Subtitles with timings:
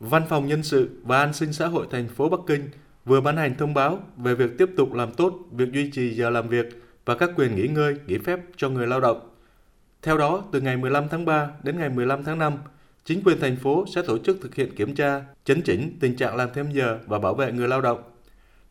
[0.00, 2.68] Văn phòng Nhân sự và An sinh xã hội thành phố Bắc Kinh
[3.04, 6.30] vừa ban hành thông báo về việc tiếp tục làm tốt việc duy trì giờ
[6.30, 6.66] làm việc
[7.04, 9.30] và các quyền nghỉ ngơi, nghỉ phép cho người lao động.
[10.02, 12.52] Theo đó, từ ngày 15 tháng 3 đến ngày 15 tháng 5,
[13.04, 16.36] chính quyền thành phố sẽ tổ chức thực hiện kiểm tra, chấn chỉnh tình trạng
[16.36, 18.02] làm thêm giờ và bảo vệ người lao động.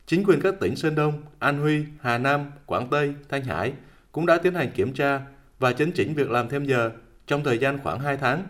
[0.06, 3.74] Chính quyền các tỉnh Sơn Đông, An Huy, Hà Nam, Quảng Tây, Thanh Hải
[4.12, 5.22] cũng đã tiến hành kiểm tra
[5.60, 6.92] và chấn chỉnh việc làm thêm giờ
[7.28, 8.44] trong thời gian khoảng 2 tháng.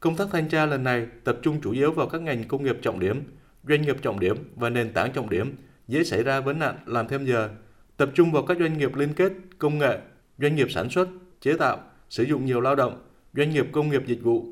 [0.00, 2.76] Công tác thanh tra lần này tập trung chủ yếu vào các ngành công nghiệp
[2.82, 3.22] trọng điểm,
[3.68, 5.56] doanh nghiệp trọng điểm và nền tảng trọng điểm
[5.88, 7.48] dễ xảy ra vấn nạn làm thêm giờ,
[7.96, 9.98] tập trung vào các doanh nghiệp liên kết, công nghệ,
[10.38, 11.08] doanh nghiệp sản xuất,
[11.40, 13.02] chế tạo, sử dụng nhiều lao động,
[13.34, 14.46] doanh nghiệp công nghiệp dịch vụ.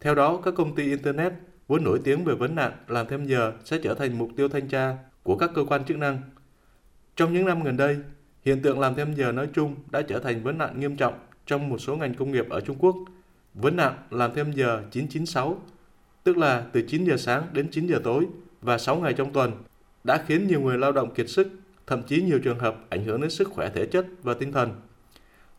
[0.00, 1.32] Theo đó, các công ty Internet
[1.68, 4.68] vốn nổi tiếng về vấn nạn làm thêm giờ sẽ trở thành mục tiêu thanh
[4.68, 6.22] tra của các cơ quan chức năng.
[7.16, 7.96] Trong những năm gần đây,
[8.42, 11.14] hiện tượng làm thêm giờ nói chung đã trở thành vấn nạn nghiêm trọng
[11.46, 12.96] trong một số ngành công nghiệp ở Trung Quốc.
[13.54, 15.62] Vấn nạn làm thêm giờ 996,
[16.24, 18.26] tức là từ 9 giờ sáng đến 9 giờ tối
[18.62, 19.52] và 6 ngày trong tuần,
[20.04, 21.48] đã khiến nhiều người lao động kiệt sức,
[21.86, 24.80] thậm chí nhiều trường hợp ảnh hưởng đến sức khỏe thể chất và tinh thần.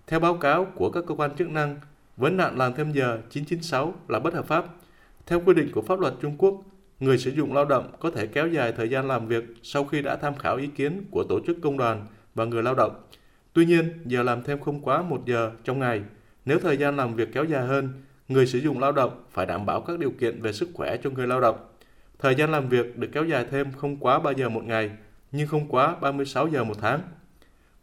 [0.08, 1.78] Theo báo cáo của các cơ quan chức năng,
[2.18, 4.66] vấn nạn làm thêm giờ 996 là bất hợp pháp.
[5.26, 6.62] Theo quy định của pháp luật Trung Quốc,
[7.00, 10.02] người sử dụng lao động có thể kéo dài thời gian làm việc sau khi
[10.02, 13.02] đã tham khảo ý kiến của tổ chức công đoàn và người lao động.
[13.54, 16.02] Tuy nhiên, giờ làm thêm không quá một giờ trong ngày.
[16.46, 17.90] Nếu thời gian làm việc kéo dài hơn,
[18.28, 21.10] người sử dụng lao động phải đảm bảo các điều kiện về sức khỏe cho
[21.10, 21.58] người lao động.
[22.20, 24.92] Thời gian làm việc được kéo dài thêm không quá 3 giờ một ngày,
[25.32, 27.00] nhưng không quá 36 giờ một tháng.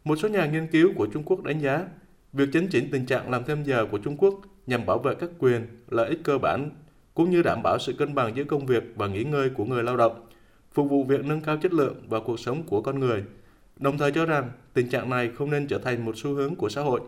[0.03, 1.85] Một số nhà nghiên cứu của Trung Quốc đánh giá,
[2.33, 5.29] việc chấn chỉnh tình trạng làm thêm giờ của Trung Quốc nhằm bảo vệ các
[5.39, 6.69] quyền, lợi ích cơ bản
[7.13, 9.83] cũng như đảm bảo sự cân bằng giữa công việc và nghỉ ngơi của người
[9.83, 10.25] lao động,
[10.73, 13.23] phục vụ việc nâng cao chất lượng và cuộc sống của con người.
[13.77, 16.69] Đồng thời cho rằng tình trạng này không nên trở thành một xu hướng của
[16.69, 17.01] xã hội.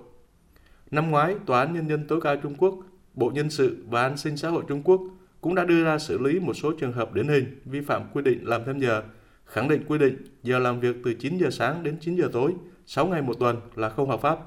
[0.91, 2.75] Năm ngoái, Tòa án Nhân dân tối cao Trung Quốc,
[3.13, 5.01] Bộ Nhân sự và An sinh xã hội Trung Quốc
[5.41, 8.21] cũng đã đưa ra xử lý một số trường hợp điển hình vi phạm quy
[8.21, 9.03] định làm thêm giờ,
[9.45, 12.53] khẳng định quy định giờ làm việc từ 9 giờ sáng đến 9 giờ tối,
[12.85, 14.39] 6 ngày một tuần là không hợp pháp.